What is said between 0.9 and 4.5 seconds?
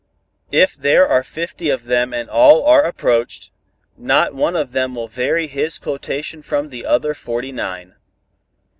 are fifty of them and all are approached, not